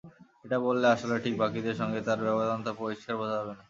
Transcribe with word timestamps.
এটা 0.45 0.57
বললে 0.65 0.85
আসলে 0.95 1.15
ঠিক 1.25 1.35
বাকিদের 1.41 1.75
সঙ্গে 1.81 1.99
তাঁর 2.07 2.19
ব্যবধানটা 2.27 2.71
পরিষ্কার 2.81 3.13
বোঝা 3.19 3.35
যাবে 3.37 3.49
না। 3.49 3.55